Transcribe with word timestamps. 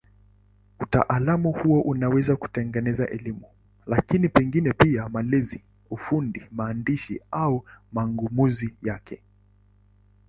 Utaalamu 0.79 1.51
huo 1.51 1.81
unaweza 1.81 2.35
kutegemea 2.35 3.09
elimu, 3.09 3.45
lakini 3.85 4.29
pengine 4.29 4.73
pia 4.73 5.09
malezi, 5.09 5.63
ufundi, 5.89 6.43
maandishi 6.51 7.19
au 7.31 7.65
mang'amuzi 7.93 8.75
yake. 8.83 9.21